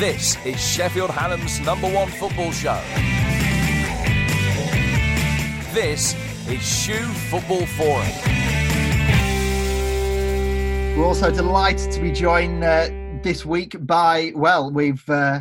[0.00, 2.80] This is Sheffield Hallam's number one football show.
[5.74, 6.14] This
[6.48, 8.08] is Shoe Football Forum.
[10.96, 12.88] We're also delighted to be joined uh,
[13.22, 15.40] this week by, well, we've uh,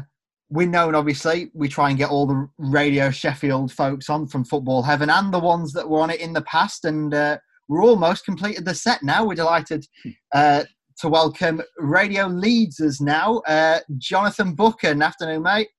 [0.50, 1.52] we're known obviously.
[1.54, 5.39] We try and get all the Radio Sheffield folks on from Football Heaven and the
[5.39, 7.38] ones that were on it in the past, and uh,
[7.70, 9.26] we're almost completed the set now.
[9.26, 9.88] We're delighted
[10.35, 10.66] uh,
[10.99, 13.38] to welcome Radio Leeds us now.
[13.48, 15.70] Uh, Jonathan Buchan, good afternoon, mate.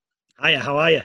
[0.42, 1.02] Hiya, how are you?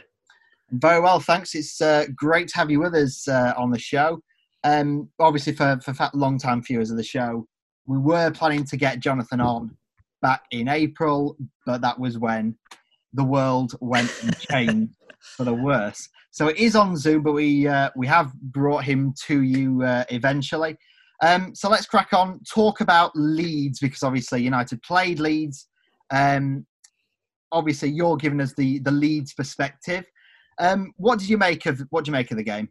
[0.72, 1.54] Very well, thanks.
[1.54, 4.22] It's uh, great to have you with us uh, on the show.
[4.64, 7.46] Um, obviously, for, for long time viewers of the show,
[7.88, 9.76] we were planning to get Jonathan on
[10.22, 12.56] back in April, but that was when
[13.14, 16.08] the world went and changed for the worse.
[16.32, 20.06] So it is on Zoom, but we uh, we have brought him to you uh,
[20.10, 20.78] eventually.
[21.26, 22.40] Um, so let's crack on.
[22.48, 25.68] Talk about Leeds because obviously United played Leeds.
[26.14, 26.66] Um,
[27.52, 30.06] obviously, you're giving us the the Leeds perspective.
[30.60, 32.70] Um, what did you make of what do you make of the game?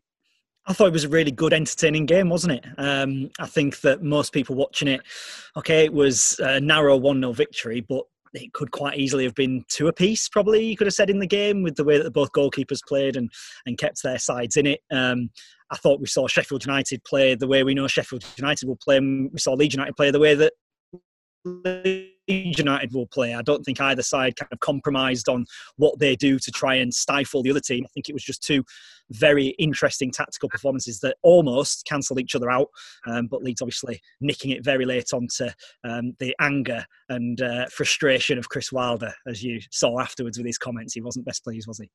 [0.67, 2.65] I thought it was a really good, entertaining game, wasn't it?
[2.79, 5.03] Um, I think that most people watching it,
[5.59, 9.65] okay, it was a narrow 1 0 victory, but it could quite easily have been
[9.69, 12.33] two apiece, probably, you could have said in the game, with the way that both
[12.33, 13.31] goalkeepers played and,
[13.67, 14.81] and kept their sides in it.
[14.91, 15.29] Um,
[15.75, 19.01] I thought we saw Sheffield United play the way we know Sheffield United will play.
[19.01, 20.53] We saw Leeds United play the way that
[21.45, 23.35] Leeds United will play.
[23.35, 26.95] I don't think either side kind of compromised on what they do to try and
[26.95, 27.85] stifle the other team.
[27.85, 28.65] I think it was just two
[29.11, 32.69] very interesting tactical performances that almost cancelled each other out.
[33.07, 35.49] Um, but Leeds obviously nicking it very late onto
[35.83, 40.57] um, the anger and uh, frustration of Chris Wilder, as you saw afterwards with his
[40.57, 40.95] comments.
[40.95, 41.91] He wasn't best pleased, was he?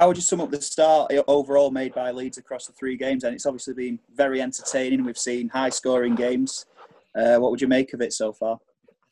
[0.00, 3.22] How would you sum up the start overall made by Leeds across the three games?
[3.22, 5.04] And it's obviously been very entertaining.
[5.04, 6.64] We've seen high scoring games.
[7.14, 8.58] Uh, what would you make of it so far?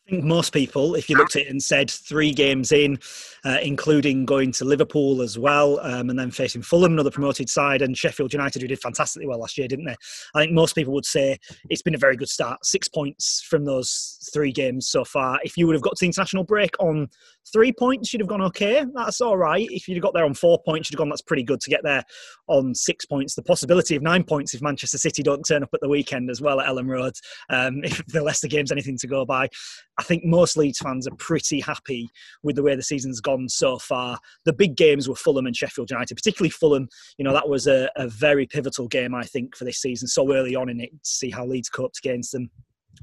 [0.08, 2.98] I think most people, if you looked at it and said three games in,
[3.44, 7.82] uh, including going to Liverpool as well, um, and then facing Fulham, another promoted side,
[7.82, 9.96] and Sheffield United, who did fantastically well last year, didn't they?
[10.34, 11.36] I think most people would say
[11.68, 12.64] it's been a very good start.
[12.64, 15.40] Six points from those three games so far.
[15.44, 17.08] If you would have got to the international break on
[17.52, 18.86] three points, you'd have gone okay.
[18.94, 19.66] That's all right.
[19.70, 21.70] If you'd have got there on four points, you'd have gone, that's pretty good to
[21.70, 22.02] get there
[22.46, 23.34] on six points.
[23.34, 26.40] The possibility of nine points if Manchester City don't turn up at the weekend as
[26.40, 27.14] well at Elland Road,
[27.50, 29.48] um, if the Leicester game's anything to go by.
[29.98, 32.08] I think most Leeds fans are pretty happy
[32.44, 34.18] with the way the season's gone so far.
[34.44, 36.88] The big games were Fulham and Sheffield United, particularly Fulham.
[37.18, 40.32] You know, that was a, a very pivotal game, I think, for this season, so
[40.32, 42.48] early on in it, to see how Leeds coped against them.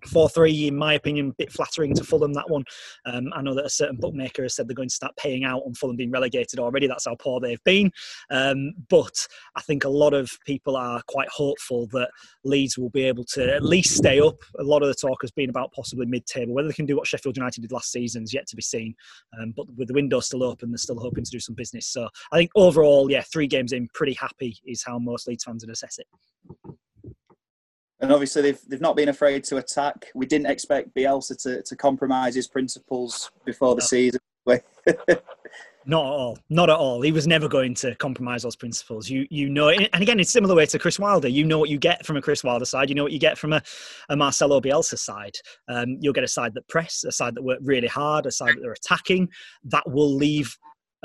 [0.07, 2.63] 4 3, in my opinion, a bit flattering to Fulham, that one.
[3.05, 5.63] Um, I know that a certain bookmaker has said they're going to start paying out
[5.65, 6.87] on Fulham being relegated already.
[6.87, 7.91] That's how poor they've been.
[8.29, 9.15] Um, but
[9.55, 12.09] I think a lot of people are quite hopeful that
[12.43, 14.37] Leeds will be able to at least stay up.
[14.59, 16.53] A lot of the talk has been about possibly mid table.
[16.53, 18.95] Whether they can do what Sheffield United did last season is yet to be seen.
[19.39, 21.87] Um, but with the window still open, they're still hoping to do some business.
[21.87, 25.63] So I think overall, yeah, three games in, pretty happy is how most Leeds fans
[25.63, 26.07] would assess it
[28.05, 30.11] and obviously they've they've not been afraid to attack.
[30.13, 33.85] We didn't expect Bielsa to, to compromise his principles before the no.
[33.85, 34.19] season.
[35.87, 36.37] not at all.
[36.51, 37.01] Not at all.
[37.01, 39.09] He was never going to compromise those principles.
[39.09, 41.27] You you know, and again, it's similar way to Chris Wilder.
[41.27, 42.89] You know what you get from a Chris Wilder side.
[42.89, 43.61] You know what you get from a,
[44.09, 45.35] a Marcelo Bielsa side.
[45.67, 48.55] Um, you'll get a side that press, a side that work really hard, a side
[48.55, 49.29] that they're attacking.
[49.63, 50.55] That will leave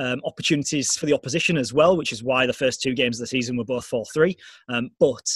[0.01, 3.25] um, opportunities for the opposition as well, which is why the first two games of
[3.25, 4.37] the season were both 4 3.
[4.69, 5.27] Um, but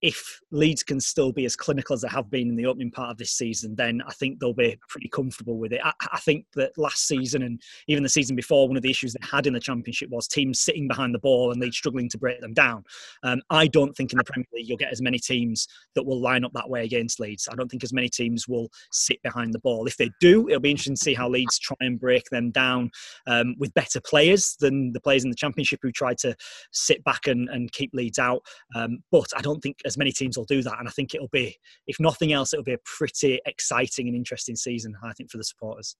[0.00, 3.10] if Leeds can still be as clinical as they have been in the opening part
[3.10, 5.80] of this season, then I think they'll be pretty comfortable with it.
[5.82, 9.12] I, I, think that last season and even the season before, one of the issues
[9.12, 12.18] they had in the Championship was teams sitting behind the ball and Leeds struggling to
[12.18, 12.84] break them down.
[13.24, 16.20] Um, I don't think in the Premier League you'll get as many teams that will
[16.20, 17.48] line up that way against Leeds.
[17.50, 19.86] I don't think as many teams will sit behind the ball.
[19.86, 22.90] If they do, it'll be interesting to see how Leeds try and break them down
[23.26, 26.36] um, with better players than the players in the Championship who try to
[26.72, 28.42] sit back and, and keep Leeds out.
[28.76, 30.78] Um, but I don't think as many teams will do that.
[30.78, 31.56] And I think it'll be,
[31.88, 35.44] if nothing else, it'll be a pretty exciting and interesting season, I think, for the
[35.44, 35.96] supporters.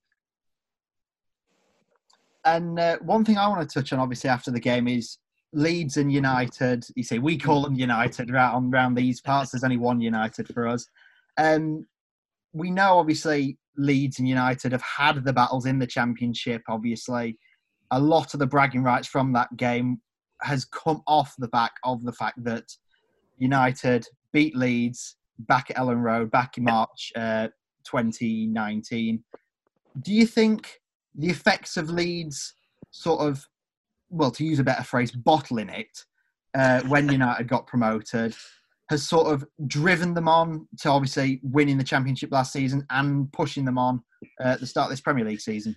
[2.45, 5.19] And uh, one thing I want to touch on, obviously, after the game is
[5.53, 6.85] Leeds and United.
[6.95, 9.51] You say we call them United right on around these parts.
[9.51, 10.87] There's only one United for us.
[11.37, 11.87] Um,
[12.53, 16.63] we know, obviously, Leeds and United have had the battles in the Championship.
[16.69, 17.39] Obviously,
[17.91, 20.01] a lot of the bragging rights from that game
[20.43, 22.65] has come off the back of the fact that
[23.39, 27.49] United beat Leeds back at Elland Road back in March uh,
[27.85, 29.23] 2019.
[30.01, 30.81] Do you think
[31.15, 32.55] the effects of Leeds
[32.91, 33.47] sort of,
[34.11, 36.05] well, to use a better phrase, bottling it
[36.57, 38.35] uh, when United got promoted
[38.91, 43.65] has sort of driven them on to obviously winning the championship last season and pushing
[43.65, 44.03] them on
[44.41, 45.77] uh, at the start of this Premier League season?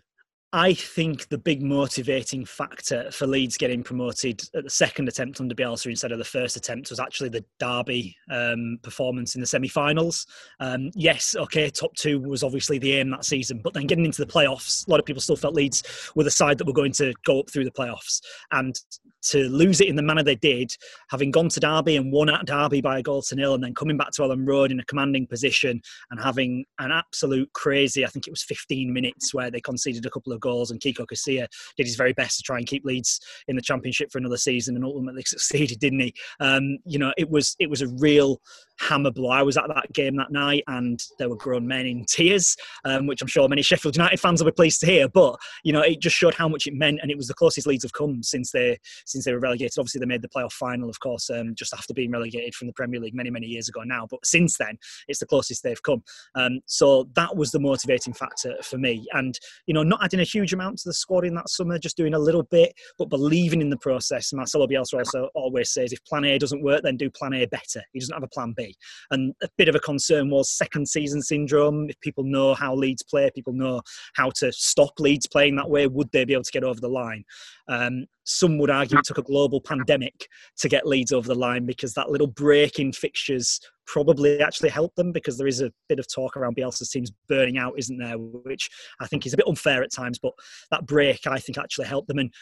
[0.54, 5.56] I think the big motivating factor for Leeds getting promoted at the second attempt under
[5.56, 10.28] Bielsa instead of the first attempt was actually the Derby um, performance in the semi-finals.
[10.60, 14.26] Um, yes, okay, top two was obviously the aim that season, but then getting into
[14.26, 16.92] the playoffs, a lot of people still felt Leeds were the side that were going
[16.94, 18.20] to go up through the playoffs,
[18.52, 18.78] and
[19.22, 20.72] to lose it in the manner they did,
[21.10, 23.74] having gone to Derby and won at Derby by a goal to nil, and then
[23.74, 28.10] coming back to Elland Road in a commanding position and having an absolute crazy, I
[28.10, 31.48] think it was 15 minutes where they conceded a couple of goals, and Kiko Casilla
[31.78, 34.76] did his very best to try and keep Leeds in the Championship for another season,
[34.76, 36.14] and ultimately succeeded, didn't he?
[36.40, 38.42] Um, you know, it was it was a real
[38.80, 39.30] hammer blow.
[39.30, 43.08] I was at that game that night, and there were grown men in tears, um,
[43.08, 45.08] which I'm sure many Sheffield United fans will be pleased to hear.
[45.08, 47.68] But you know, it just showed how much it meant, and it was the closest
[47.68, 48.80] Leeds have come since they
[49.12, 49.78] since they were relegated.
[49.78, 52.74] Obviously, they made the playoff final, of course, um, just after being relegated from the
[52.74, 54.08] Premier League many many years ago now.
[54.10, 54.78] But since then,
[55.08, 56.04] it's the closest they've come.
[56.36, 59.38] Um, so that was the motivating factor for me, and
[59.68, 62.14] you know, not adding a huge amount to the squad in that summer, just doing
[62.14, 64.34] a little bit, but believing in the process.
[64.34, 67.82] Marcelo Bielsa also always says, if Plan A doesn't work, then do Plan A better.
[67.94, 68.76] He doesn't have a Plan B.
[69.10, 71.90] And a bit of a concern was second season syndrome.
[71.90, 73.82] If people know how Leeds play, people know
[74.16, 76.90] how to stop Leeds playing that way, would they be able to get over the
[76.90, 77.24] line?
[77.68, 80.28] Um, some would argue it took a global pandemic
[80.60, 84.96] to get Leeds over the line because that little break in fixtures probably actually helped
[84.96, 88.18] them because there is a bit of talk around Bielsa's teams burning out, isn't there?
[88.18, 88.70] Which
[89.00, 90.34] I think is a bit unfair at times, but
[90.70, 92.20] that break I think actually helped them.
[92.20, 92.34] And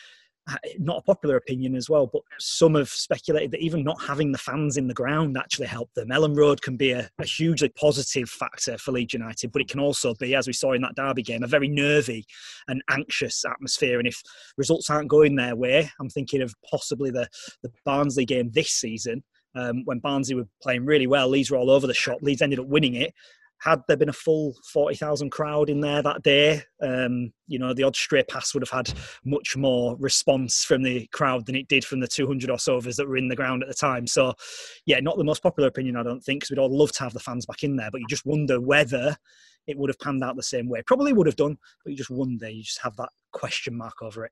[0.78, 4.38] not a popular opinion as well, but some have speculated that even not having the
[4.38, 6.10] fans in the ground actually helped them.
[6.10, 9.80] Elland Road can be a, a, hugely positive factor for Leeds United, but it can
[9.80, 12.25] also be, as we saw in that Derby game, a very nervy
[12.68, 14.00] and anxious atmosphere.
[14.00, 14.22] And if
[14.57, 17.28] results aren't going their way, I'm thinking of possibly the,
[17.63, 19.24] the Barnsley game this season.
[19.56, 22.19] Um, when Barnsley were playing really well, Leeds were all over the shop.
[22.22, 23.13] Leeds ended up winning it,
[23.62, 27.84] had there been a full 40,000 crowd in there that day, um, you know, the
[27.84, 31.84] odd stray pass would have had much more response from the crowd than it did
[31.84, 34.08] from the 200 or so of us that were in the ground at the time.
[34.08, 34.34] So,
[34.86, 37.14] yeah, not the most popular opinion, I don't think, because we'd all love to have
[37.14, 39.18] the fans back in there, but you just wonder whether
[39.68, 40.82] it would have panned out the same way.
[40.86, 44.26] Probably would have done, but you just wonder, you just have that question mark over
[44.26, 44.32] it.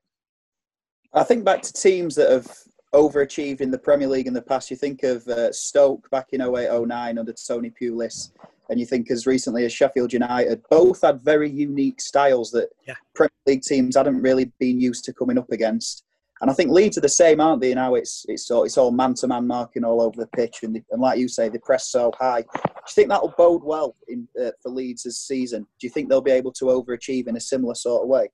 [1.12, 2.50] I think back to teams that have
[2.94, 4.70] overachieved in the Premier League in the past.
[4.70, 8.30] You think of uh, Stoke back in 08 09 under Tony Pulis
[8.68, 12.94] and you think as recently as Sheffield United, both had very unique styles that yeah.
[13.14, 16.04] Premier League teams hadn't really been used to coming up against.
[16.40, 17.74] And I think Leeds are the same, aren't they?
[17.74, 21.18] Now it's it's all, it's all man-to-man marking all over the pitch, and, and like
[21.18, 22.42] you say, they press so high.
[22.42, 25.62] Do you think that'll bode well in, uh, for Leeds this season?
[25.62, 28.30] Do you think they'll be able to overachieve in a similar sort of way?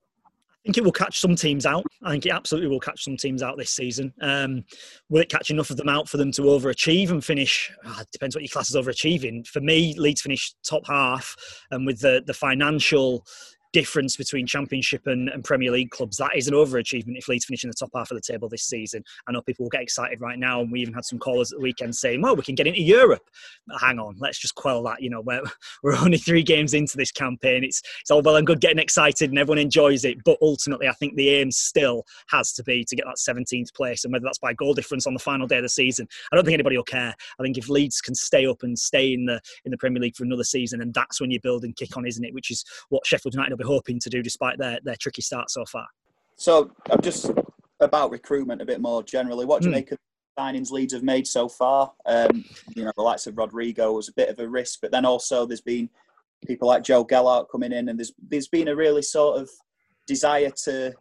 [0.65, 1.85] I think it will catch some teams out.
[2.01, 4.11] I think it absolutely will catch some teams out this season.
[4.19, 4.63] Um,
[5.09, 7.71] will it catch enough of them out for them to overachieve and finish?
[7.85, 9.45] Oh, depends what your class is overachieving.
[9.45, 11.35] For me, Leeds finished top half,
[11.69, 13.27] and with the the financial
[13.75, 16.15] difference between Championship and, and, Premier League clubs.
[16.15, 18.63] That is an overachievement if Leeds finish in the top half of the table this
[18.63, 19.03] season.
[19.27, 21.57] I know people will get excited right now, and we even had some callers at
[21.57, 23.29] the weekend saying, "Well, we can get into Europe."
[23.67, 25.01] But hang on, let's just quell that.
[25.01, 25.41] You know, we're,
[25.83, 27.65] we're only three games into this campaign.
[27.65, 30.93] It's it's all well and good getting excited, and everyone enjoys it, but ultimately, I
[30.93, 34.39] think the aim still has to be to get that 17th place, and whether that's
[34.39, 36.85] by goal difference on the final day of the season, I don't think anybody will
[36.85, 37.13] care.
[37.37, 40.15] I think if Leeds can stay up and stay in the in the Premier League
[40.15, 42.33] for another season, and that's when you build and kick on, isn't it?
[42.33, 45.49] Which is what Sheffield United will be hoping to do despite their, their tricky start
[45.49, 45.87] so far.
[46.37, 47.31] So I'm just
[47.79, 49.45] about recruitment a bit more generally.
[49.45, 49.77] What do you mm.
[49.77, 49.97] make of
[50.37, 51.91] signings Leeds have made so far?
[52.05, 52.45] Um,
[52.75, 55.45] you know, the likes of Rodrigo was a bit of a risk, but then also
[55.45, 55.89] there's been
[56.45, 59.49] people like Joe Gelhardt coming in, and there's there's been a really sort of
[60.07, 60.93] desire to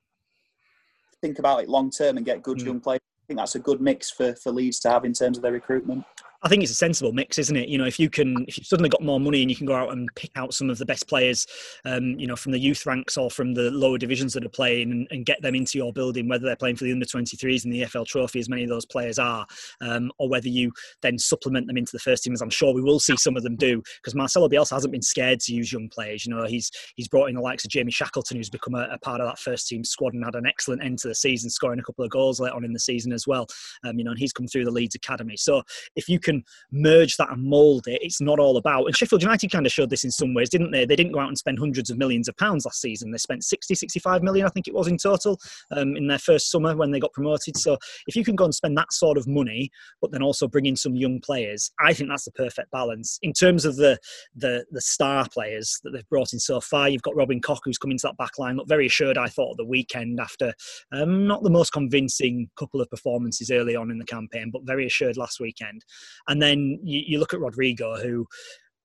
[1.20, 2.66] think about it long term and get good mm.
[2.66, 3.00] young players.
[3.02, 5.52] I think that's a good mix for, for Leeds to have in terms of their
[5.52, 6.04] recruitment.
[6.44, 7.70] I think it's a sensible mix, isn't it?
[7.70, 9.74] You know, if you can, if you've suddenly got more money and you can go
[9.74, 11.46] out and pick out some of the best players,
[11.86, 14.90] um, you know, from the youth ranks or from the lower divisions that are playing
[14.90, 17.72] and, and, get them into your building, whether they're playing for the under 23s and
[17.72, 19.46] the EFL Trophy, as many of those players are,
[19.80, 20.70] um, or whether you
[21.00, 23.42] then supplement them into the first team, as I'm sure we will see some of
[23.42, 26.26] them do, because Marcelo Bielsa hasn't been scared to use young players.
[26.26, 28.98] You know, he's he's brought in the likes of Jamie Shackleton, who's become a, a
[28.98, 31.78] part of that first team squad and had an excellent end to the season, scoring
[31.78, 33.46] a couple of goals late on in the season as well.
[33.82, 35.38] Um, you know, and he's come through the Leeds Academy.
[35.38, 35.62] So
[35.96, 36.33] if you can
[36.72, 38.00] merge that and mould it.
[38.02, 38.86] It's not all about.
[38.86, 40.84] And Sheffield United kind of showed this in some ways, didn't they?
[40.84, 43.10] They didn't go out and spend hundreds of millions of pounds last season.
[43.10, 45.38] They spent 60, 65 million, I think it was in total,
[45.70, 47.56] um, in their first summer when they got promoted.
[47.56, 50.66] So if you can go and spend that sort of money, but then also bring
[50.66, 53.18] in some young players, I think that's the perfect balance.
[53.22, 53.98] In terms of the
[54.34, 57.78] the, the star players that they've brought in so far, you've got Robin Koch, who's
[57.78, 60.52] come into that back line, looked very assured, I thought, the weekend after
[60.92, 64.86] um, not the most convincing couple of performances early on in the campaign, but very
[64.86, 65.84] assured last weekend.
[66.28, 68.26] And then you, you look at Rodrigo, who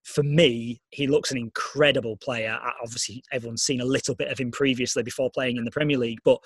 [0.03, 2.59] for me, he looks an incredible player.
[2.63, 5.98] Uh, obviously, everyone's seen a little bit of him previously before playing in the Premier
[5.98, 6.39] League, but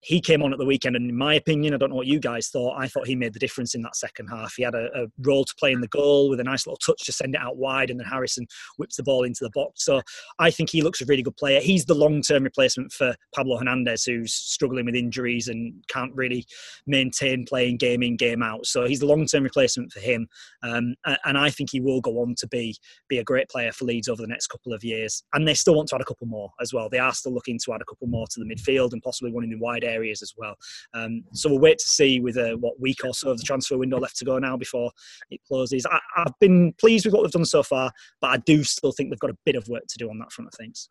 [0.00, 2.20] he came on at the weekend, and in my opinion, I don't know what you
[2.20, 2.78] guys thought.
[2.78, 4.54] I thought he made the difference in that second half.
[4.56, 7.04] He had a, a, role to play in the goal with a nice little touch
[7.06, 9.84] to send it out wide, and then Harrison whips the ball into the box.
[9.84, 10.00] So
[10.38, 11.60] I think he looks a really good player.
[11.60, 16.46] He's the long-term replacement for Pablo Hernandez, who's struggling with injuries and can't really
[16.86, 18.66] maintain playing game in game out.
[18.66, 20.28] So he's the long-term replacement for him,
[20.62, 22.76] um, and I think he will go on to be
[23.08, 25.24] be a great player for Leeds over the next couple of years.
[25.32, 26.88] And they still want to add a couple more as well.
[26.88, 29.44] They are still looking to add a couple more to the midfield and possibly one
[29.44, 30.54] in the wide areas as well.
[30.94, 33.78] Um, so we'll wait to see with a what week or so of the transfer
[33.78, 34.90] window left to go now before
[35.30, 35.86] it closes.
[35.86, 37.90] I, I've been pleased with what they've done so far,
[38.20, 40.32] but I do still think they've got a bit of work to do on that
[40.32, 40.90] front of things.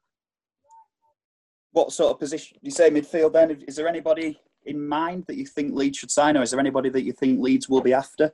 [1.72, 3.34] What sort of position you say midfield?
[3.34, 6.60] Then is there anybody in mind that you think Leeds should sign, or is there
[6.60, 8.34] anybody that you think Leeds will be after?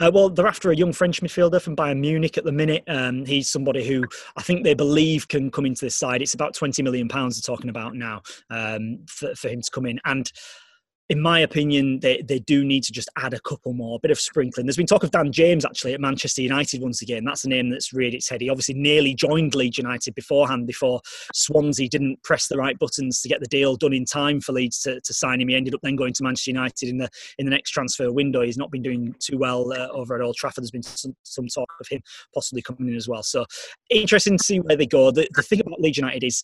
[0.00, 2.84] Uh, well, they're after a young French midfielder from Bayern Munich at the minute.
[2.88, 4.04] Um, he's somebody who
[4.36, 6.22] I think they believe can come into this side.
[6.22, 9.86] It's about twenty million pounds they're talking about now um, for, for him to come
[9.86, 10.30] in, and
[11.12, 14.10] in my opinion, they, they do need to just add a couple more, a bit
[14.10, 14.64] of sprinkling.
[14.64, 17.22] There's been talk of Dan James actually at Manchester United once again.
[17.26, 18.40] That's a name that's reared its head.
[18.40, 21.02] He obviously nearly joined Leeds United beforehand, before
[21.34, 24.80] Swansea didn't press the right buttons to get the deal done in time for Leeds
[24.84, 25.48] to, to sign him.
[25.48, 28.40] He ended up then going to Manchester United in the in the next transfer window.
[28.40, 30.64] He's not been doing too well uh, over at Old Trafford.
[30.64, 32.00] There's been some, some talk of him
[32.32, 33.22] possibly coming in as well.
[33.22, 33.44] So
[33.90, 35.10] interesting to see where they go.
[35.10, 36.42] The, the thing about Leeds United is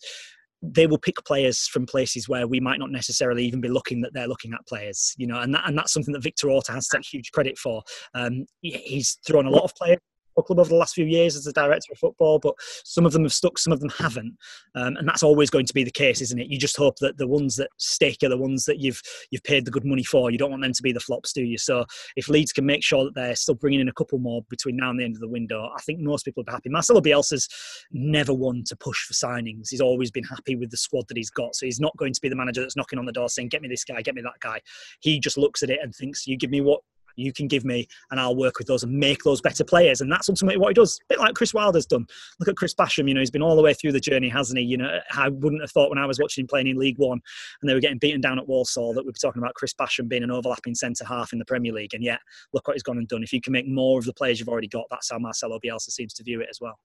[0.61, 4.13] they will pick players from places where we might not necessarily even be looking that
[4.13, 6.87] they're looking at players, you know, and that, and that's something that Victor Orta has
[6.87, 7.81] take huge credit for.
[8.13, 9.99] Um, he's thrown a lot of players
[10.43, 13.23] club over the last few years as a director of football, but some of them
[13.23, 14.37] have stuck, some of them haven't,
[14.75, 16.47] um, and that's always going to be the case, isn't it?
[16.47, 19.65] You just hope that the ones that stick are the ones that you've you've paid
[19.65, 20.31] the good money for.
[20.31, 21.57] You don't want them to be the flops, do you?
[21.57, 24.77] So if Leeds can make sure that they're still bringing in a couple more between
[24.77, 26.69] now and the end of the window, I think most people will be happy.
[26.69, 27.47] Marcelo Bielsa's
[27.91, 29.69] never one to push for signings.
[29.69, 32.21] He's always been happy with the squad that he's got, so he's not going to
[32.21, 34.21] be the manager that's knocking on the door saying, "Get me this guy, get me
[34.21, 34.61] that guy."
[34.99, 36.81] He just looks at it and thinks, "You give me what
[37.15, 40.01] you can give me, and I'll work with those and make those better players.
[40.01, 40.99] And that's ultimately what he does.
[41.03, 42.05] A bit like Chris Wilder's done.
[42.39, 44.59] Look at Chris Basham, you know, he's been all the way through the journey, hasn't
[44.59, 44.65] he?
[44.65, 47.19] You know, I wouldn't have thought when I was watching him playing in League One
[47.61, 50.07] and they were getting beaten down at Walsall that we'd be talking about Chris Basham
[50.07, 51.93] being an overlapping centre half in the Premier League.
[51.93, 52.19] And yet,
[52.53, 53.23] look what he's gone and done.
[53.23, 55.91] If you can make more of the players you've already got, that's how Marcelo Bielsa
[55.91, 56.79] seems to view it as well.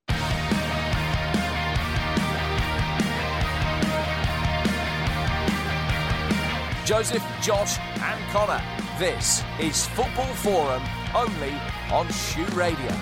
[6.85, 8.84] Joseph, Josh, and Connor.
[8.99, 10.81] This is Football Forum,
[11.17, 11.53] only
[11.91, 12.93] on Shoe Radio.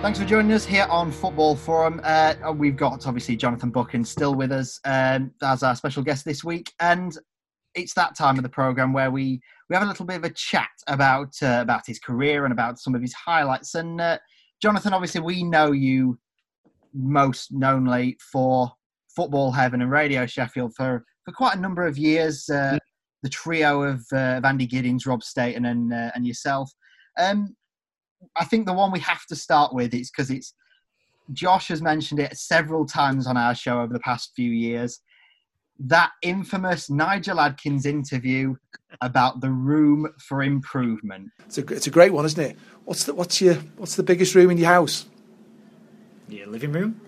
[0.00, 2.00] Thanks for joining us here on Football Forum.
[2.04, 6.44] Uh, we've got obviously Jonathan Buchan still with us um, as our special guest this
[6.44, 7.18] week, and
[7.74, 10.30] it's that time of the program where we we have a little bit of a
[10.30, 13.74] chat about uh, about his career and about some of his highlights.
[13.74, 14.18] And uh,
[14.62, 16.20] Jonathan, obviously, we know you
[16.94, 18.70] most knownly for
[19.16, 22.48] Football Heaven and Radio Sheffield for for quite a number of years.
[22.48, 22.78] Uh,
[23.22, 26.70] the trio of, uh, of Andy Giddings, Rob Staton, and uh, and yourself.
[27.18, 27.56] Um,
[28.36, 30.54] I think the one we have to start with is because it's
[31.32, 35.00] Josh has mentioned it several times on our show over the past few years.
[35.78, 38.54] That infamous Nigel Adkins interview
[39.00, 41.30] about the room for improvement.
[41.46, 42.56] It's a, it's a great one, isn't it?
[42.84, 45.06] What's the what's your what's the biggest room in your house?
[46.28, 47.00] Your living room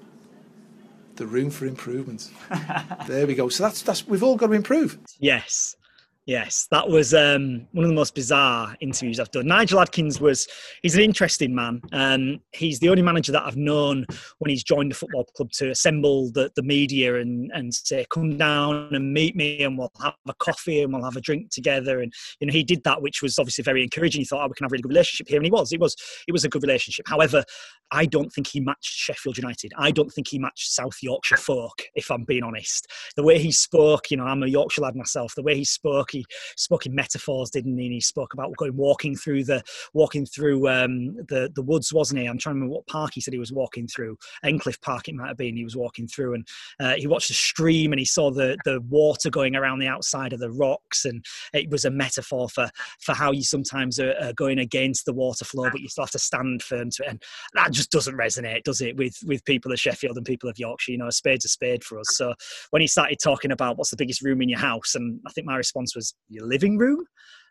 [1.17, 2.31] the room for improvement.
[3.07, 3.49] there we go.
[3.49, 4.99] So that's that's we've all got to improve.
[5.19, 5.77] Yes.
[6.27, 9.47] Yes, that was um, one of the most bizarre interviews I've done.
[9.47, 10.49] Nigel Adkins was,
[10.83, 11.83] he's an interesting man.
[11.93, 14.07] Um, he's the only manager that I've known
[14.39, 18.39] when he's joined a football club to assemble the, the media and, and say, come
[18.39, 22.01] down and meet me and we'll have a coffee and we'll have a drink together.
[22.01, 24.23] And, you know, he did that, which was obviously very encouraging.
[24.23, 25.37] He thought, oh, we can have a really good relationship here.
[25.37, 25.95] And he was, it was,
[26.27, 27.07] it was a good relationship.
[27.07, 27.45] However,
[27.91, 29.73] I don't think he matched Sheffield United.
[29.77, 32.91] I don't think he matched South Yorkshire folk, if I'm being honest.
[33.15, 36.14] The way he spoke, you know, I'm a Yorkshire lad myself, the way he spoke,
[36.15, 37.87] he spoke in metaphors, didn't he?
[37.87, 42.21] And he spoke about going walking through the walking through um, the the woods, wasn't
[42.21, 42.27] he?
[42.27, 44.17] I'm trying to remember what park he said he was walking through.
[44.45, 45.57] Endcliffe Park, it might have been.
[45.57, 46.49] He was walking through, and
[46.81, 50.33] uh, he watched the stream and he saw the the water going around the outside
[50.33, 52.69] of the rocks, and it was a metaphor for
[53.01, 56.11] for how you sometimes are, are going against the water flow, but you still have
[56.11, 57.11] to stand firm to it.
[57.11, 57.23] And
[57.55, 60.93] that just doesn't resonate, does it, with with people of Sheffield and people of Yorkshire?
[60.93, 62.07] You know, a spade's a spade for us.
[62.13, 62.35] So
[62.71, 65.47] when he started talking about what's the biggest room in your house, and I think
[65.47, 67.07] my response was your living room.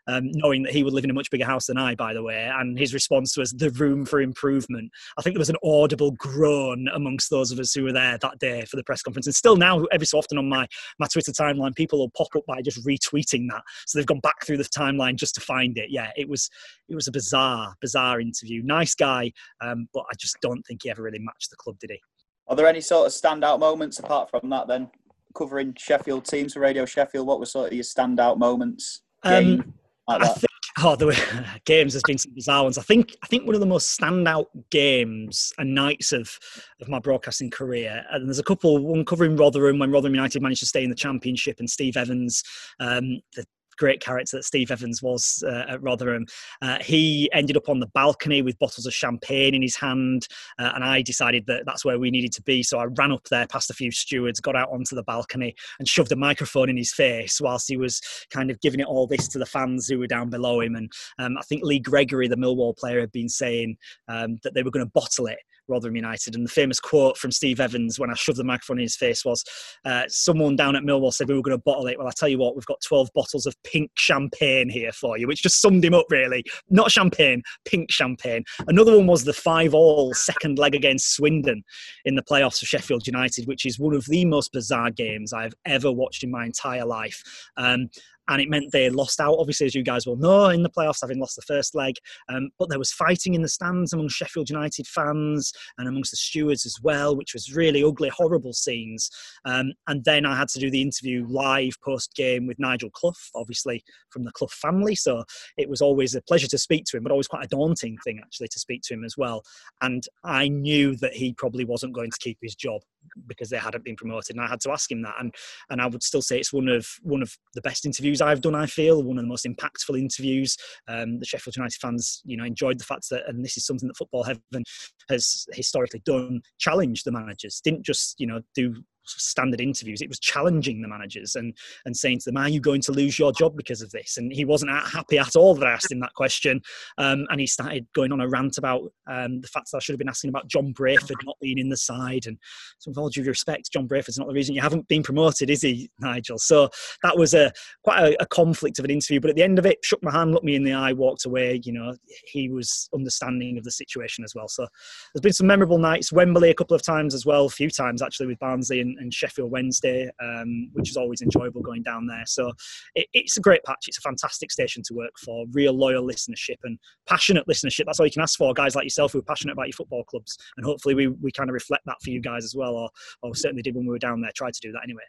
[0.06, 2.22] um, knowing that he would live in a much bigger house than I, by the
[2.22, 2.50] way.
[2.52, 4.90] And his response was the room for improvement.
[5.18, 8.38] I think there was an audible groan amongst those of us who were there that
[8.38, 9.26] day for the press conference.
[9.26, 10.66] And still now, every so often on my,
[10.98, 13.62] my Twitter timeline, people will pop up by just retweeting that.
[13.86, 15.90] So they've gone back through the timeline just to find it.
[15.90, 16.50] Yeah, it was
[16.88, 18.62] it was a bizarre, bizarre interview.
[18.62, 21.90] Nice guy, um, but I just don't think he ever really matched the club, did
[21.90, 22.00] he?
[22.46, 24.90] Are there any sort of standout moments apart from that then?
[25.34, 29.02] Covering Sheffield teams for Radio Sheffield, what were sort of your standout moments?
[29.22, 29.74] Um,
[30.06, 31.18] like I think, oh, the
[31.64, 32.78] games has been some bizarre ones.
[32.78, 36.38] I think I think one of the most standout games and nights of
[36.80, 38.78] of my broadcasting career, and there's a couple.
[38.78, 42.42] One covering Rotherham when Rotherham United managed to stay in the Championship, and Steve Evans,
[42.80, 46.26] um, the great character that Steve Evans was uh, at Rotherham.
[46.62, 50.28] Uh, he ended up on the balcony with bottles of champagne in his hand,
[50.58, 52.62] uh, and I decided that that's where we needed to be.
[52.62, 55.88] So I ran up there past a few stewards, got out onto the balcony, and
[55.88, 58.00] shoved a microphone in his face whilst he was
[58.30, 60.74] kind of giving it all this to the fans who were down below him.
[60.76, 63.76] And um, I think Lee Gregory, the Millwall player, had been saying
[64.08, 65.38] um, that they were going to bottle it
[65.68, 66.34] Rotherham United.
[66.34, 69.24] And the famous quote from Steve Evans when I shoved the microphone in his face
[69.24, 69.44] was,
[69.84, 71.98] uh, "Someone down at Millwall said we were going to bottle it.
[71.98, 75.26] Well, I tell you what, we've got 12 bottles of pink champagne here for you,"
[75.26, 76.44] which just summed him up really.
[76.70, 78.44] Not champagne, pink champagne.
[78.68, 81.62] Another one was the five-all second leg against Swindon
[82.04, 85.54] in the playoffs for Sheffield United, which is one of the most bizarre games I've
[85.66, 87.22] ever watched in my entire life.
[87.56, 87.88] Um,
[88.28, 91.00] and it meant they lost out, obviously, as you guys will know, in the playoffs,
[91.02, 91.94] having lost the first leg.
[92.28, 96.16] Um, but there was fighting in the stands among Sheffield United fans and amongst the
[96.16, 99.10] stewards as well, which was really ugly, horrible scenes.
[99.44, 103.12] Um, and then I had to do the interview live post game with Nigel Clough,
[103.34, 104.94] obviously from the Clough family.
[104.94, 105.24] So
[105.56, 108.20] it was always a pleasure to speak to him, but always quite a daunting thing
[108.22, 109.42] actually to speak to him as well.
[109.80, 112.80] And I knew that he probably wasn't going to keep his job
[113.26, 115.14] because they hadn't been promoted, and I had to ask him that.
[115.18, 115.34] And
[115.70, 118.54] and I would still say it's one of one of the best interviews I've done.
[118.54, 120.56] I feel one of the most impactful interviews.
[120.88, 123.88] Um, the Sheffield United fans, you know, enjoyed the fact that, and this is something
[123.88, 124.64] that football heaven
[125.08, 127.60] has historically done, challenge the managers.
[127.62, 128.74] Didn't just you know do
[129.06, 130.00] standard interviews.
[130.00, 133.18] It was challenging the managers and and saying to them, "Are you going to lose
[133.18, 136.00] your job because of this?" And he wasn't happy at all that I asked him
[136.00, 136.60] that question.
[136.98, 139.92] Um, and he started going on a rant about um, the fact that I should
[139.92, 142.26] have been asking about John Brayford not being in the side.
[142.26, 142.38] And
[142.78, 145.62] so, with all due respect, John Brayford's not the reason you haven't been promoted, is
[145.62, 146.38] he, Nigel?
[146.38, 146.70] So
[147.02, 147.52] that was a
[147.82, 149.20] quite a, a conflict of an interview.
[149.20, 151.24] But at the end of it, shook my hand, looked me in the eye, walked
[151.24, 151.60] away.
[151.64, 154.48] You know, he was understanding of the situation as well.
[154.48, 154.66] So
[155.12, 156.12] there's been some memorable nights.
[156.12, 159.14] Wembley a couple of times as well, a few times actually with Barnsley and and,
[159.14, 162.24] Sheffield Wednesday, um, which is always enjoyable going down there.
[162.26, 162.52] So
[162.94, 163.86] it, it's a great patch.
[163.86, 165.44] It's a fantastic station to work for.
[165.52, 167.84] Real loyal listenership and passionate listenership.
[167.86, 168.52] That's all you can ask for.
[168.54, 171.48] Guys like yourself who are passionate about your football clubs, and hopefully we, we kind
[171.48, 172.90] of reflect that for you guys as well, or,
[173.22, 174.32] or certainly did when we were down there.
[174.34, 175.02] Tried to do that anyway.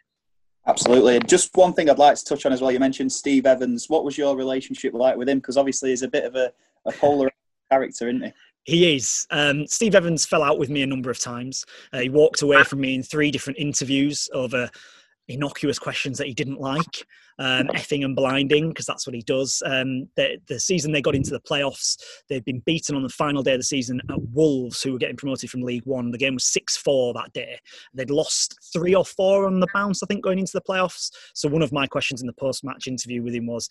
[0.66, 1.16] Absolutely.
[1.16, 2.72] And just one thing I'd like to touch on as well.
[2.72, 3.88] You mentioned Steve Evans.
[3.88, 5.38] What was your relationship like with him?
[5.38, 6.52] Because obviously he's a bit of a,
[6.86, 7.30] a polar
[7.70, 8.32] character, isn't he?
[8.66, 9.26] He is.
[9.30, 11.64] Um, Steve Evans fell out with me a number of times.
[11.92, 14.68] Uh, he walked away from me in three different interviews over
[15.28, 17.06] innocuous questions that he didn't like,
[17.38, 19.62] um, effing and blinding, because that's what he does.
[19.64, 21.96] Um, the, the, season they got into the playoffs,
[22.28, 25.16] they'd been beaten on the final day of the season at Wolves, who were getting
[25.16, 26.10] promoted from League One.
[26.10, 27.58] The game was 6 4 that day.
[27.94, 31.10] They'd lost three or four on the bounce, I think, going into the playoffs.
[31.34, 33.68] So one of my questions in the post match interview with him was,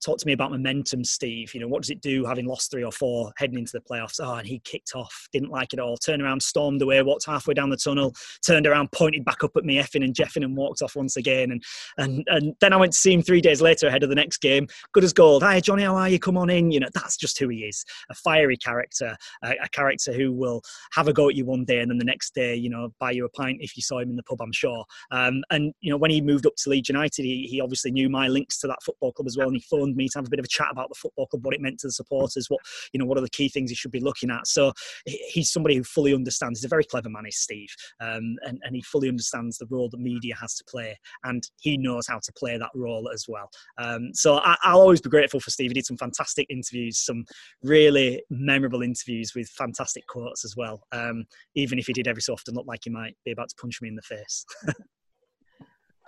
[0.00, 1.54] talk to me about momentum, Steve.
[1.54, 4.20] You know, what does it do having lost three or four heading into the playoffs?
[4.20, 7.54] Oh, and he kicked off, didn't like it all, turned around, stormed away, walked halfway
[7.54, 8.14] down the tunnel,
[8.46, 11.52] turned around, pointed back up at me, effing and jeffing, and walked off once again.
[11.52, 11.62] And
[11.98, 14.38] and and then I went to see him three days later ahead of the next
[14.38, 14.66] game.
[14.92, 15.42] Good as gold.
[15.42, 16.18] Hi, Johnny, how are you?
[16.18, 16.70] Come on in.
[16.70, 17.84] You know, that's just who he is.
[18.10, 21.80] A fiery character, a, a character who will have a go at you one day
[21.80, 24.10] and then the next day, you know, buy you a pint if you saw him
[24.10, 24.84] in the pub, I'm sure.
[25.10, 28.08] Um, and, you know, when he moved up to Leeds United, he, he obviously knew
[28.08, 29.48] my links to that football club as well.
[29.48, 31.44] And he phoned me to have a bit of a chat about the football club,
[31.44, 32.60] what it meant to the supporters, what
[32.92, 34.46] you know, what are the key things he should be looking at.
[34.46, 34.72] So
[35.06, 36.60] he's somebody who fully understands.
[36.60, 39.88] He's a very clever man, is Steve, um, and and he fully understands the role
[39.90, 43.50] that media has to play, and he knows how to play that role as well.
[43.78, 45.70] Um, so I, will always be grateful for Steve.
[45.70, 47.24] He did some fantastic interviews, some
[47.62, 50.82] really memorable interviews with fantastic quotes as well.
[50.92, 51.24] Um,
[51.54, 53.80] even if he did every so often look like he might be about to punch
[53.80, 54.44] me in the face.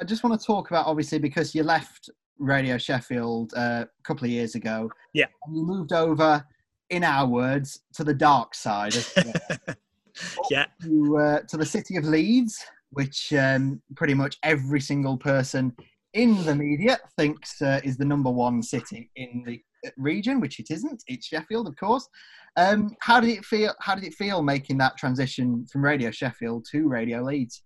[0.00, 4.24] I just want to talk about obviously because you left Radio Sheffield uh, a couple
[4.24, 4.90] of years ago.
[5.14, 5.26] Yeah.
[5.46, 6.44] And you moved over,
[6.90, 8.94] in our words, to the dark side.
[10.50, 10.66] yeah.
[10.82, 15.74] To, uh, to the city of Leeds, which um, pretty much every single person
[16.14, 19.60] in the media thinks uh, is the number one city in the
[19.96, 21.02] region, which it isn't.
[21.06, 22.08] It's Sheffield, of course.
[22.56, 23.72] Um, how did it feel?
[23.80, 27.62] How did it feel making that transition from Radio Sheffield to Radio Leeds?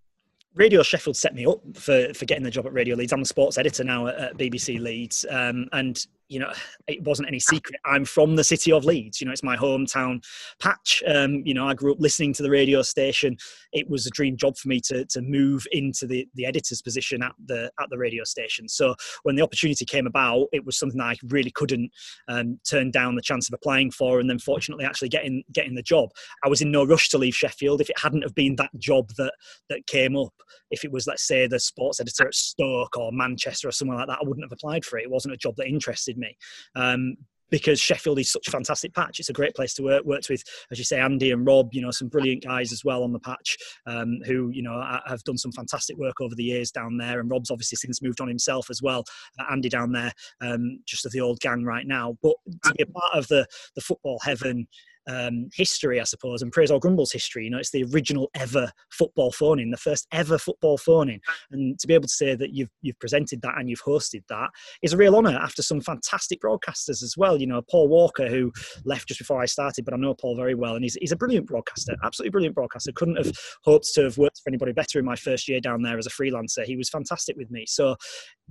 [0.56, 3.12] Radio Sheffield set me up for, for getting the job at Radio Leeds.
[3.12, 6.52] I'm the sports editor now at, at BBC Leeds, um, and you know,
[6.88, 7.80] it wasn't any secret.
[7.84, 9.20] I'm from the city of Leeds.
[9.20, 10.24] You know, it's my hometown
[10.60, 11.02] patch.
[11.06, 13.36] Um, you know, I grew up listening to the radio station.
[13.72, 17.22] It was a dream job for me to to move into the the editor's position
[17.22, 18.68] at the at the radio station.
[18.68, 21.90] So when the opportunity came about, it was something I really couldn't
[22.28, 25.82] um, turn down the chance of applying for, and then fortunately actually getting getting the
[25.82, 26.10] job.
[26.44, 27.80] I was in no rush to leave Sheffield.
[27.80, 29.32] If it hadn't have been that job that
[29.68, 30.34] that came up,
[30.70, 34.08] if it was let's say the sports editor at Stoke or Manchester or somewhere like
[34.08, 35.04] that, I wouldn't have applied for it.
[35.04, 36.36] It wasn't a job that interested me.
[36.74, 37.16] Um,
[37.50, 39.20] because Sheffield is such a fantastic patch.
[39.20, 40.04] It's a great place to work.
[40.04, 41.72] Worked with, as you say, Andy and Rob.
[41.72, 45.22] You know, some brilliant guys as well on the patch, um, who you know have
[45.24, 47.20] done some fantastic work over the years down there.
[47.20, 49.04] And Rob's obviously since moved on himself as well.
[49.38, 52.16] Uh, Andy down there, um, just of the old gang right now.
[52.22, 54.66] But to be a part of the the football heaven
[55.08, 57.44] um, history, I suppose, and Praise or Grumble's history.
[57.44, 61.20] You know, it's the original ever football phone in, the first ever football phone in,
[61.50, 64.50] and to be able to say that you've you've presented that and you've hosted that
[64.82, 65.36] is a real honour.
[65.36, 68.52] After some fantastic broadcasters as well, you know, Paul Walker who
[68.84, 71.16] left just before I started, but I know Paul very well, and he's he's a
[71.16, 72.92] brilliant broadcaster, absolutely brilliant broadcaster.
[72.92, 73.32] Couldn't have
[73.64, 76.10] hoped to have worked for anybody better in my first year down there as a
[76.10, 76.64] freelancer.
[76.64, 77.96] He was fantastic with me, so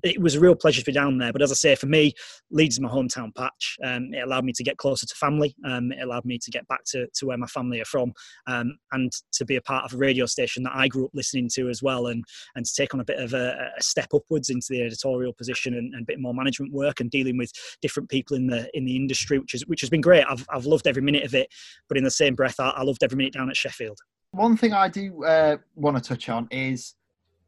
[0.03, 1.31] it was a real pleasure to be down there.
[1.31, 2.13] But as I say, for me,
[2.51, 3.77] Leeds is my hometown patch.
[3.83, 5.55] Um, it allowed me to get closer to family.
[5.65, 8.13] Um, it allowed me to get back to, to where my family are from
[8.47, 11.49] um, and to be a part of a radio station that I grew up listening
[11.55, 12.23] to as well and,
[12.55, 15.73] and to take on a bit of a, a step upwards into the editorial position
[15.73, 18.85] and, and, a bit more management work and dealing with different people in the in
[18.85, 20.23] the industry, which, is, which has been great.
[20.29, 21.49] I've, I've loved every minute of it.
[21.87, 23.97] But in the same breath, I, I loved every minute down at Sheffield.
[24.31, 26.95] One thing I do uh, want to touch on is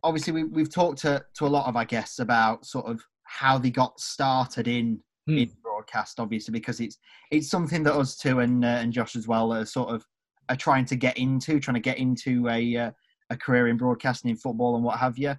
[0.08, 3.58] obviously we, we've talked to, to a lot of our guests about sort of how
[3.58, 5.38] they got started in, hmm.
[5.38, 6.98] in broadcast, obviously, because it's
[7.30, 10.06] it's something that us two and uh, and Josh as well are sort of
[10.50, 12.92] are trying to get into, trying to get into a uh,
[13.30, 15.36] a career in broadcasting in football and what have you.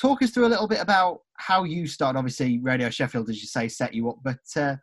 [0.00, 2.18] Talk us through a little bit about how you started.
[2.18, 4.76] Obviously, Radio Sheffield, as you say, set you up, but uh,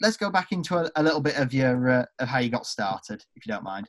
[0.00, 2.66] let's go back into a, a little bit of your uh, of how you got
[2.66, 3.88] started, if you don't mind.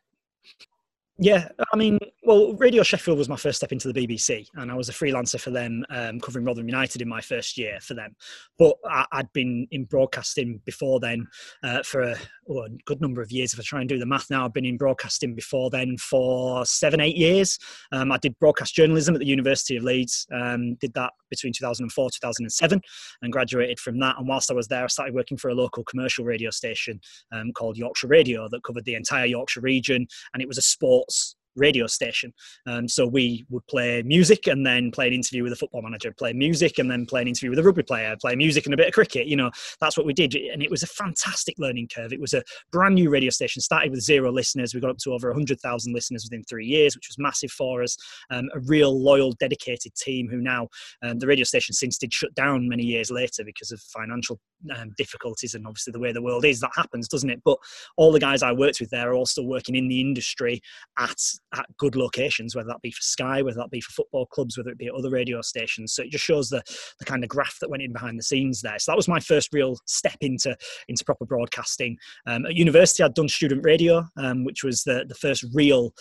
[1.18, 4.76] Yeah, I mean, well, Radio Sheffield was my first step into the BBC, and I
[4.76, 8.16] was a freelancer for them, um, covering Rotherham United in my first year for them.
[8.58, 11.28] But I, had been in broadcasting before then
[11.64, 12.16] uh, for a,
[12.50, 13.54] oh, a, good number of years.
[13.54, 16.66] If I try and do the math now, I've been in broadcasting before then for
[16.66, 17.60] seven, eight years.
[17.92, 22.10] Um, I did broadcast journalism at the University of Leeds, um, did that between 2004
[22.12, 22.82] 2007,
[23.24, 24.18] and graduated from that.
[24.20, 27.52] And whilst I was there, I started working for a local commercial radio station um,
[27.54, 31.88] called Yorkshire Radio that covered the entire Yorkshire region, and it was a sports radio
[31.88, 32.34] station.
[32.68, 36.14] Um, so we would play music and then play an interview with a football manager,
[36.18, 38.78] play music and then play an interview with a rugby player, play music and a
[38.78, 39.28] bit of cricket.
[39.28, 40.36] You know, that's what we did.
[40.36, 42.14] And it was a fantastic learning curve.
[42.14, 44.74] It was a brand new radio station, started with zero listeners.
[44.74, 47.98] We got up to over 100,000 listeners within three years, which was massive for us.
[48.30, 50.68] Um, a real loyal, dedicated team who now,
[51.04, 54.40] um, the radio station since did shut down many years later because of financial
[54.76, 57.42] um, difficulties and obviously the way the world is, that happens, doesn't it?
[57.44, 57.58] But
[57.98, 60.62] all the guys I worked with there are all still working in the industry
[60.98, 61.18] at
[61.54, 64.70] at good locations, whether that be for Sky, whether that be for football clubs, whether
[64.70, 65.94] it be at other radio stations.
[65.94, 66.62] So it just shows the
[67.00, 68.80] the kind of graph that went in behind the scenes there.
[68.80, 70.56] So that was my first real step into
[70.88, 71.98] into proper broadcasting.
[72.26, 75.94] Um, at university, I'd done student radio, um, which was the the first real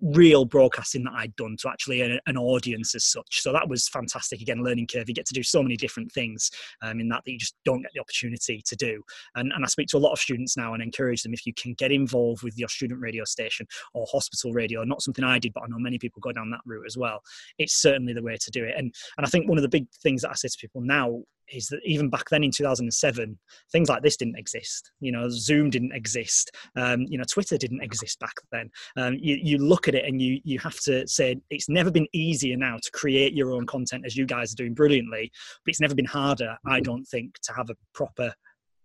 [0.00, 3.40] real broadcasting that I'd done to actually an, an, audience as such.
[3.40, 4.40] So that was fantastic.
[4.40, 5.08] Again, learning curve.
[5.08, 6.50] You get to do so many different things
[6.82, 9.02] um, in that that you just don't get the opportunity to do.
[9.34, 11.54] And, and I speak to a lot of students now and encourage them if you
[11.54, 14.84] can get involved with your student radio station or hospital radio.
[14.84, 17.22] Not something I did, but I know many people go down that route as well.
[17.58, 18.74] It's certainly the way to do it.
[18.76, 21.22] And and I think one of the big things that I say to people now
[21.52, 23.38] is that even back then in 2007
[23.72, 24.90] things like this didn't exist.
[25.00, 26.50] You know zoom didn't exist.
[26.76, 28.70] Um, you know twitter didn't exist back then.
[28.96, 32.08] Um, you, you look at it and you you have to say it's never been
[32.12, 35.30] easier now to create your own content as you guys are doing brilliantly
[35.64, 38.32] but it's never been harder i don't think to have a proper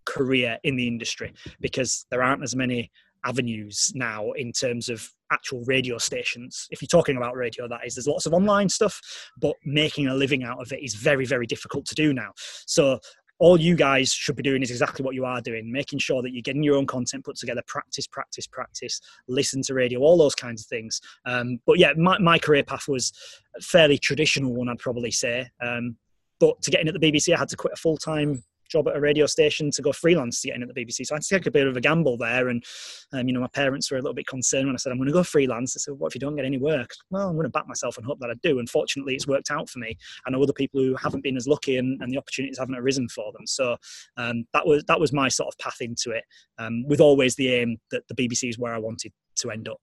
[0.06, 2.92] career in the industry because there aren't as many
[3.26, 6.68] avenues now in terms of actual radio stations.
[6.72, 9.00] If you're talking about radio, that is, there's lots of online stuff,
[9.38, 12.32] but making a living out of it is very, very difficult to do now.
[12.66, 13.00] So
[13.40, 16.32] all you guys should be doing is exactly what you are doing, making sure that
[16.34, 20.36] you're getting your own content put together, practice, practice, practice, listen to radio, all those
[20.36, 21.00] kinds of things.
[21.26, 23.14] Um, but yeah, my, my career path was
[23.62, 25.50] fairly traditional one, I'd probably say.
[25.62, 25.96] Um,
[26.40, 28.88] but to get in at the BBC, I had to quit a full time job
[28.88, 31.06] at a radio station to go freelance to get in at the BBC.
[31.06, 32.50] So I had to take a bit of a gamble there.
[32.50, 32.64] And,
[33.14, 35.08] um, you know, my parents were a little bit concerned when I said, I'm going
[35.08, 35.76] to go freelance.
[35.76, 36.92] I said, what if you don't get any work?
[37.10, 38.60] Well, I'm going to back myself and hope that I do.
[38.60, 39.98] And fortunately, it's worked out for me.
[40.26, 43.10] I know other people who haven't been as lucky and, and the opportunities haven't arisen
[43.10, 43.46] for them.
[43.46, 43.78] So
[44.18, 46.24] um, that was that was my sort of path into it,
[46.58, 49.78] um, with always the aim that the BBC is where I wanted to end up.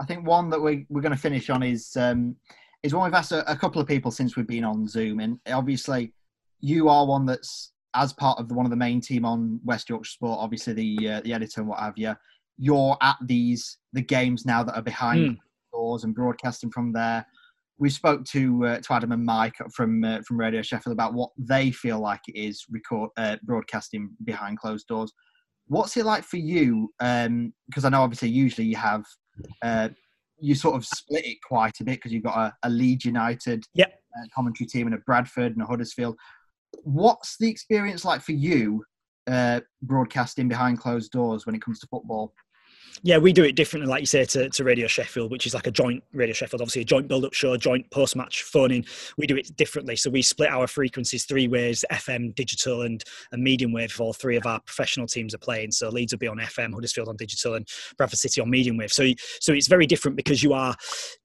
[0.00, 2.36] I think one that we, we're going to finish on is um,
[2.82, 5.38] is one we've asked a, a couple of people since we've been on Zoom, and
[5.46, 6.12] obviously
[6.60, 9.88] you are one that's as part of the, one of the main team on West
[9.88, 12.14] Yorkshire Sport, obviously the uh, the editor and what have you,
[12.58, 15.36] you're at these the games now that are behind mm.
[15.72, 17.24] doors and broadcasting from there.
[17.78, 21.30] We spoke to uh, to Adam and Mike from uh, from Radio Sheffield about what
[21.38, 25.12] they feel like it is record uh, broadcasting behind closed doors.
[25.68, 26.90] What's it like for you?
[26.98, 29.04] Because um, I know obviously usually you have
[29.62, 29.90] uh,
[30.40, 33.64] you sort of split it quite a bit because you've got a, a Leeds United
[33.74, 33.94] yep.
[34.18, 36.16] Uh, commentary team and a Bradford and a Huddersfield.
[36.82, 38.84] What's the experience like for you
[39.26, 42.32] uh, broadcasting behind closed doors when it comes to football?
[43.02, 45.66] Yeah, we do it differently, like you say, to, to Radio Sheffield, which is like
[45.66, 48.84] a joint Radio Sheffield, obviously a joint build-up show, joint post-match phoning.
[49.16, 53.02] We do it differently, so we split our frequencies three ways: FM, digital, and,
[53.32, 53.92] and medium wave.
[53.92, 56.74] For all three of our professional teams are playing, so Leeds will be on FM,
[56.74, 58.92] Huddersfield on digital, and Bradford City on medium wave.
[58.92, 59.06] So,
[59.40, 60.74] so it's very different because you are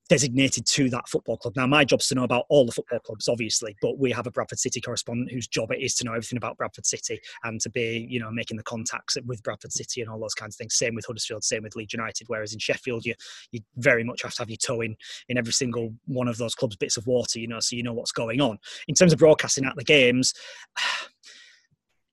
[0.09, 1.55] designated to that football club.
[1.55, 4.31] Now, my job's to know about all the football clubs, obviously, but we have a
[4.31, 7.69] Bradford City correspondent whose job it is to know everything about Bradford City and to
[7.69, 10.75] be, you know, making the contacts with Bradford City and all those kinds of things.
[10.75, 12.27] Same with Huddersfield, same with Leeds United.
[12.27, 13.13] Whereas in Sheffield, you
[13.51, 14.95] you very much have to have your toe in
[15.29, 17.93] in every single one of those clubs' bits of water, you know, so you know
[17.93, 18.57] what's going on.
[18.87, 20.33] In terms of broadcasting at the games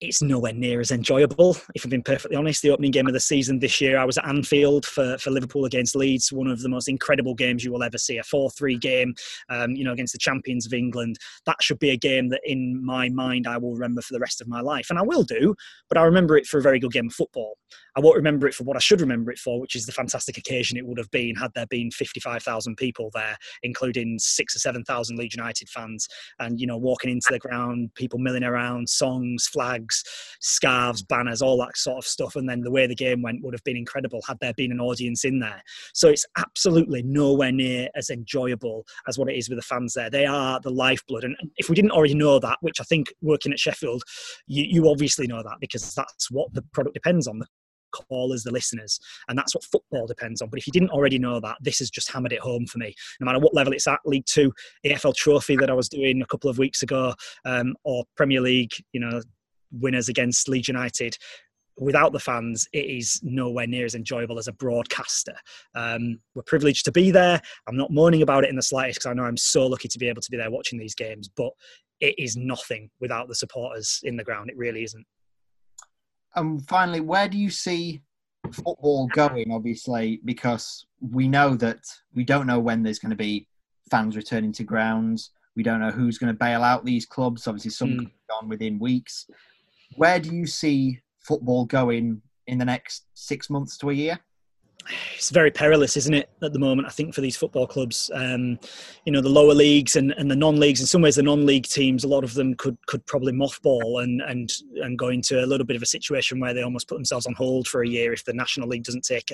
[0.01, 1.57] it's nowhere near as enjoyable.
[1.75, 4.17] If I'm being perfectly honest, the opening game of the season this year, I was
[4.17, 7.83] at Anfield for, for Liverpool against Leeds, one of the most incredible games you will
[7.83, 8.17] ever see.
[8.17, 9.15] A 4-3 game,
[9.51, 11.19] um, you know, against the champions of England.
[11.45, 14.41] That should be a game that, in my mind, I will remember for the rest
[14.41, 15.55] of my life, and I will do.
[15.89, 17.59] But I remember it for a very good game of football.
[17.97, 20.39] I won't remember it for what I should remember it for, which is the fantastic
[20.39, 25.19] occasion it would have been had there been 55,000 people there, including six or 7,000
[25.19, 26.09] Leeds United fans,
[26.39, 29.90] and you know, walking into the ground, people milling around, songs, flags,
[30.41, 32.37] scarves, banners, all that sort of stuff.
[32.37, 34.81] And then the way the game went would have been incredible had there been an
[34.81, 35.63] audience in there.
[35.95, 40.11] So it's absolutely nowhere near as enjoyable as what it is with the fans there.
[40.11, 41.25] They are the lifeblood.
[41.25, 44.03] And if we didn't already know that, which I think working at Sheffield,
[44.47, 47.39] you, you obviously know that because that's what the product depends on.
[47.39, 47.47] The
[47.91, 48.99] callers, the listeners.
[49.29, 50.49] And that's what football depends on.
[50.49, 52.95] But if you didn't already know that, this has just hammered it home for me.
[53.21, 54.53] No matter what level it's at, League Two,
[54.85, 58.73] EFL Trophy that I was doing a couple of weeks ago, um, or Premier League,
[58.93, 59.21] you know,
[59.73, 61.17] winners against Leeds United.
[61.79, 65.35] Without the fans, it is nowhere near as enjoyable as a broadcaster.
[65.75, 67.41] Um, we're privileged to be there.
[67.67, 69.99] I'm not moaning about it in the slightest because I know I'm so lucky to
[69.99, 71.51] be able to be there watching these games, but
[72.01, 74.51] it is nothing without the supporters in the ground.
[74.51, 75.07] It really isn't
[76.37, 78.03] and finally, where do you see
[78.53, 79.51] football going?
[79.51, 81.81] Obviously, because we know that
[82.15, 83.49] we don't know when there's going to be
[83.91, 85.31] fans returning to grounds.
[85.57, 87.47] We don't know who's going to bail out these clubs.
[87.47, 88.11] Obviously, some mm.
[88.31, 89.27] gone within weeks.
[89.97, 94.21] Where do you see football going in the next six months to a year?
[95.15, 96.89] It's very perilous, isn't it, at the moment?
[96.89, 98.59] I think for these football clubs, um,
[99.05, 100.81] you know, the lower leagues and, and the non-leagues.
[100.81, 104.21] In some ways, the non-league teams, a lot of them could could probably mothball and
[104.23, 107.27] and and go into a little bit of a situation where they almost put themselves
[107.27, 109.33] on hold for a year if the national league doesn't take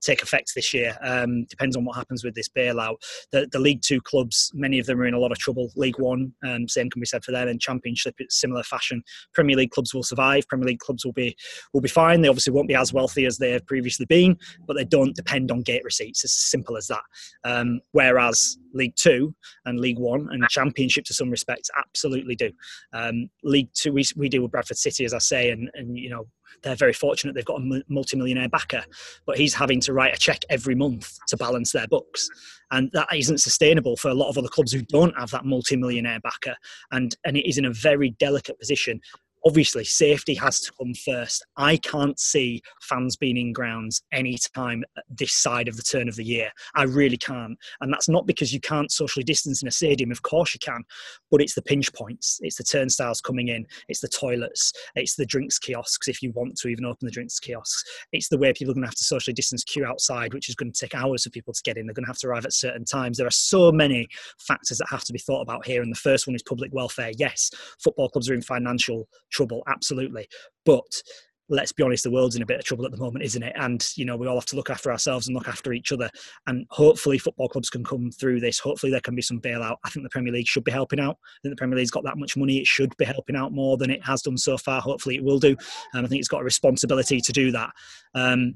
[0.00, 0.96] take effect this year.
[1.02, 2.96] Um, depends on what happens with this bailout.
[3.32, 5.70] The the League Two clubs, many of them are in a lot of trouble.
[5.76, 7.48] League One, um, same can be said for them.
[7.48, 9.02] And Championship, it's similar fashion.
[9.32, 10.46] Premier League clubs will survive.
[10.48, 11.36] Premier League clubs will be
[11.72, 12.20] will be fine.
[12.20, 15.50] They obviously won't be as wealthy as they have previously been, but they don't depend
[15.50, 16.24] on gate receipts.
[16.24, 17.02] As simple as that.
[17.44, 22.50] Um, whereas League Two and League One and Championship, to some respects, absolutely do.
[22.92, 26.10] Um, League Two, we, we deal with Bradford City, as I say, and, and you
[26.10, 26.26] know
[26.62, 28.84] they're very fortunate they've got a multi-millionaire backer,
[29.26, 32.28] but he's having to write a check every month to balance their books,
[32.70, 36.20] and that isn't sustainable for a lot of other clubs who don't have that multi-millionaire
[36.20, 36.56] backer,
[36.92, 39.00] and and it is in a very delicate position
[39.44, 41.44] obviously safety has to come first.
[41.56, 46.24] I can't see fans being in grounds anytime this side of the turn of the
[46.24, 46.50] year.
[46.74, 47.58] I really can't.
[47.80, 50.82] And that's not because you can't socially distance in a stadium, of course you can,
[51.30, 55.26] but it's the pinch points, it's the turnstiles coming in, it's the toilets, it's the
[55.26, 57.84] drinks kiosks if you want to even open the drinks kiosks.
[58.12, 60.54] It's the way people are going to have to socially distance queue outside, which is
[60.54, 61.86] going to take hours for people to get in.
[61.86, 63.18] They're going to have to arrive at certain times.
[63.18, 65.82] There are so many factors that have to be thought about here.
[65.82, 67.12] And the first one is public welfare.
[67.18, 67.50] Yes,
[67.82, 70.28] football clubs are in financial trouble, absolutely.
[70.64, 71.02] But
[71.48, 73.54] let's be honest, the world's in a bit of trouble at the moment, isn't it?
[73.56, 76.10] And you know, we all have to look after ourselves and look after each other.
[76.46, 78.58] And hopefully, football clubs can come through this.
[78.58, 79.76] Hopefully, there can be some bailout.
[79.84, 81.16] I think the Premier League should be helping out.
[81.22, 83.76] I think the Premier League's got that much money; it should be helping out more
[83.76, 84.80] than it has done so far.
[84.80, 85.56] Hopefully, it will do.
[85.94, 87.70] And I think it's got a responsibility to do that.
[88.14, 88.54] Um,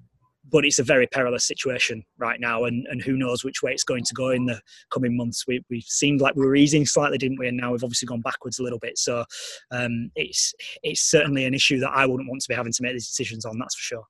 [0.51, 3.85] but it's a very perilous situation right now, and, and who knows which way it's
[3.85, 5.47] going to go in the coming months.
[5.47, 7.49] We, we seemed like we were easing slightly, didn't we?
[7.49, 8.99] And now we've obviously gone backwards a little bit.
[8.99, 9.25] So
[9.71, 10.53] um, it's
[10.83, 13.45] it's certainly an issue that I wouldn't want to be having to make these decisions
[13.45, 13.59] on.
[13.59, 14.05] That's for sure.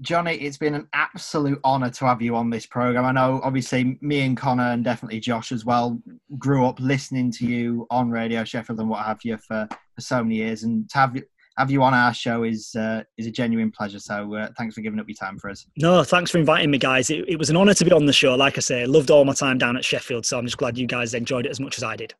[0.00, 3.04] Johnny, it's been an absolute honour to have you on this program.
[3.04, 6.00] I know, obviously, me and Connor, and definitely Josh as well,
[6.38, 10.24] grew up listening to you on Radio Sheffield and what have you for, for so
[10.24, 11.22] many years, and to have you
[11.58, 13.98] have you on our show is uh, is a genuine pleasure.
[13.98, 15.66] So uh, thanks for giving up your time for us.
[15.76, 17.10] No, thanks for inviting me, guys.
[17.10, 18.34] It, it was an honour to be on the show.
[18.34, 20.78] Like I say, I loved all my time down at Sheffield, so I'm just glad
[20.78, 22.14] you guys enjoyed it as much as I did.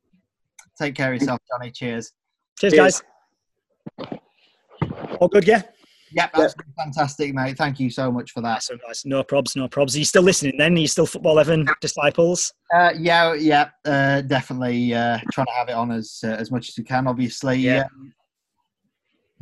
[0.78, 1.70] Take care of yourself, Johnny.
[1.70, 2.12] Cheers.
[2.58, 3.02] Cheers, Cheers.
[3.98, 4.18] guys.
[5.20, 5.62] All good, yeah.
[6.14, 6.66] Yep, that's yep.
[6.76, 7.56] fantastic, mate.
[7.56, 8.62] Thank you so much for that.
[8.62, 9.04] So nice.
[9.06, 9.94] No probs, no probs.
[9.94, 10.74] Are you still listening then?
[10.74, 12.52] Are you still Football Heaven disciples?
[12.74, 16.68] Uh, yeah, yeah, uh, definitely uh, trying to have it on as uh, as much
[16.68, 17.06] as we can.
[17.06, 17.84] Obviously, yeah.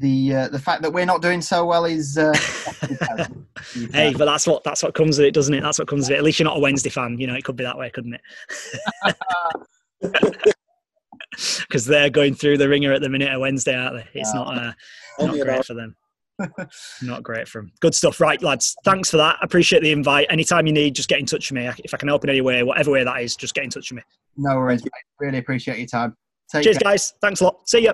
[0.01, 2.17] The uh, the fact that we're not doing so well is.
[2.17, 2.33] Uh,
[3.93, 5.63] hey, but that's what that's what comes with it, doesn't it?
[5.63, 6.19] That's what comes with it.
[6.19, 7.19] At least you're not a Wednesday fan.
[7.19, 9.17] You know, it could be that way, couldn't it?
[11.61, 14.21] Because they're going through the wringer at the minute of Wednesday, aren't they?
[14.21, 14.73] It's not uh,
[15.21, 15.95] not great for them.
[17.03, 17.73] not great for them.
[17.81, 18.75] Good stuff, right, lads?
[18.85, 19.37] Thanks for that.
[19.41, 20.27] Appreciate the invite.
[20.29, 21.71] Anytime you need, just get in touch with me.
[21.85, 23.91] If I can help in any way, whatever way that is, just get in touch
[23.91, 24.03] with me.
[24.37, 24.83] No worries.
[25.21, 26.17] Really appreciate your time.
[26.51, 26.91] Take Cheers, care.
[26.93, 27.15] guys.
[27.21, 27.69] Thanks a lot.
[27.69, 27.93] See ya.